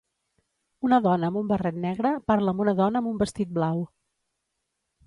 [0.87, 3.89] Una dona amb un barret negre parla amb una dona amb un vestit blau.